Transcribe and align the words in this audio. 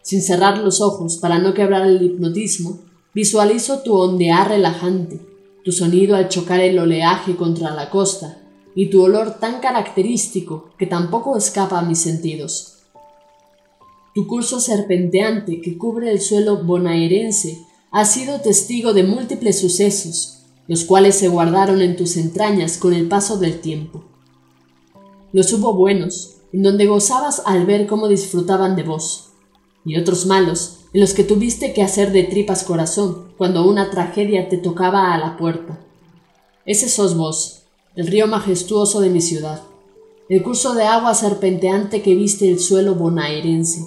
Sin 0.00 0.22
cerrar 0.22 0.56
los 0.56 0.80
ojos 0.80 1.18
para 1.18 1.38
no 1.38 1.52
quebrar 1.52 1.86
el 1.86 2.00
hipnotismo, 2.00 2.78
visualizo 3.12 3.80
tu 3.80 3.94
ondear 3.94 4.48
relajante, 4.48 5.31
tu 5.64 5.72
sonido 5.72 6.16
al 6.16 6.28
chocar 6.28 6.60
el 6.60 6.78
oleaje 6.78 7.36
contra 7.36 7.70
la 7.70 7.90
costa 7.90 8.38
y 8.74 8.90
tu 8.90 9.02
olor 9.02 9.38
tan 9.38 9.60
característico 9.60 10.70
que 10.78 10.86
tampoco 10.86 11.36
escapa 11.36 11.78
a 11.78 11.82
mis 11.82 11.98
sentidos. 11.98 12.78
Tu 14.14 14.26
curso 14.26 14.60
serpenteante 14.60 15.60
que 15.60 15.78
cubre 15.78 16.10
el 16.10 16.20
suelo 16.20 16.64
bonaerense 16.64 17.66
ha 17.90 18.04
sido 18.04 18.40
testigo 18.40 18.92
de 18.92 19.04
múltiples 19.04 19.60
sucesos, 19.60 20.38
los 20.66 20.84
cuales 20.84 21.16
se 21.16 21.28
guardaron 21.28 21.80
en 21.80 21.96
tus 21.96 22.16
entrañas 22.16 22.78
con 22.78 22.92
el 22.94 23.08
paso 23.08 23.38
del 23.38 23.60
tiempo. 23.60 24.04
Los 25.32 25.52
hubo 25.52 25.74
buenos, 25.74 26.36
en 26.52 26.62
donde 26.62 26.86
gozabas 26.86 27.42
al 27.46 27.64
ver 27.64 27.86
cómo 27.86 28.08
disfrutaban 28.08 28.76
de 28.76 28.82
vos, 28.82 29.30
y 29.84 29.98
otros 29.98 30.26
malos, 30.26 30.81
en 30.92 31.00
los 31.00 31.14
que 31.14 31.24
tuviste 31.24 31.72
que 31.72 31.82
hacer 31.82 32.12
de 32.12 32.24
tripas 32.24 32.64
corazón 32.64 33.32
cuando 33.38 33.66
una 33.66 33.90
tragedia 33.90 34.48
te 34.48 34.58
tocaba 34.58 35.14
a 35.14 35.18
la 35.18 35.36
puerta. 35.36 35.80
Ese 36.66 36.88
sos 36.88 37.16
vos, 37.16 37.62
el 37.96 38.06
río 38.06 38.26
majestuoso 38.26 39.00
de 39.00 39.10
mi 39.10 39.20
ciudad, 39.20 39.62
el 40.28 40.42
curso 40.42 40.74
de 40.74 40.84
agua 40.84 41.14
serpenteante 41.14 42.02
que 42.02 42.14
viste 42.14 42.48
el 42.48 42.60
suelo 42.60 42.94
bonaerense. 42.94 43.86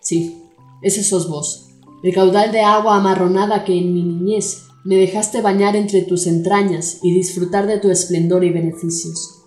Sí, 0.00 0.42
ese 0.82 1.02
sos 1.02 1.28
vos, 1.28 1.66
el 2.02 2.14
caudal 2.14 2.52
de 2.52 2.60
agua 2.60 2.96
amarronada 2.96 3.64
que 3.64 3.76
en 3.76 3.92
mi 3.92 4.02
niñez 4.02 4.64
me 4.84 4.96
dejaste 4.96 5.42
bañar 5.42 5.76
entre 5.76 6.02
tus 6.02 6.26
entrañas 6.26 7.00
y 7.02 7.12
disfrutar 7.12 7.66
de 7.66 7.78
tu 7.78 7.90
esplendor 7.90 8.44
y 8.44 8.50
beneficios. 8.50 9.42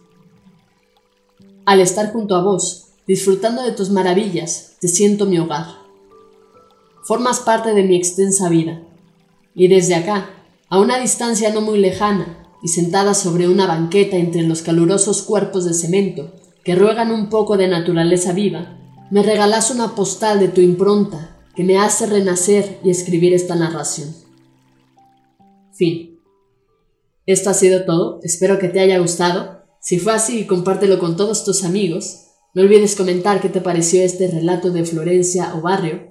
Al 1.66 1.80
estar 1.80 2.12
junto 2.12 2.36
a 2.36 2.44
vos, 2.44 2.90
disfrutando 3.08 3.64
de 3.64 3.72
tus 3.72 3.90
maravillas, 3.90 4.74
te 4.80 4.88
siento 4.88 5.26
mi 5.26 5.40
hogar. 5.40 5.81
Formas 7.04 7.40
parte 7.40 7.74
de 7.74 7.84
mi 7.84 7.96
extensa 7.96 8.50
vida. 8.50 8.82
Y 9.56 9.68
desde 9.68 9.96
acá, 9.96 10.30
a 10.70 10.80
una 10.80 11.00
distancia 11.00 11.52
no 11.52 11.62
muy 11.62 11.80
lejana, 11.80 12.38
y 12.62 12.68
sentada 12.68 13.14
sobre 13.14 13.48
una 13.48 13.66
banqueta 13.66 14.18
entre 14.18 14.44
los 14.44 14.62
calurosos 14.62 15.24
cuerpos 15.24 15.66
de 15.66 15.74
cemento 15.74 16.32
que 16.64 16.76
ruegan 16.76 17.12
un 17.12 17.30
poco 17.30 17.58
de 17.58 17.68
naturaleza 17.68 18.34
viva, 18.34 18.78
me 19.10 19.24
regalas 19.24 19.72
una 19.72 19.96
postal 19.96 20.40
de 20.40 20.48
tu 20.48 20.62
impronta 20.62 21.40
que 21.56 21.64
me 21.64 21.80
hace 21.80 22.06
renacer 22.06 22.80
y 22.84 22.92
escribir 22.92 23.34
esta 23.34 23.56
narración. 23.56 24.16
Fin. 25.74 26.20
Esto 27.26 27.50
ha 27.50 27.54
sido 27.54 27.84
todo, 27.84 28.20
espero 28.22 28.60
que 28.60 28.68
te 28.68 28.80
haya 28.80 29.00
gustado. 29.00 29.64
Si 29.80 29.98
fue 29.98 30.14
así, 30.14 30.46
compártelo 30.46 31.00
con 31.00 31.16
todos 31.18 31.44
tus 31.44 31.64
amigos. 31.64 32.28
No 32.54 32.62
olvides 32.62 32.96
comentar 32.96 33.42
qué 33.42 33.50
te 33.50 33.62
pareció 33.62 34.04
este 34.04 34.28
relato 34.28 34.70
de 34.70 34.86
Florencia 34.86 35.56
o 35.56 35.62
Barrio 35.62 36.11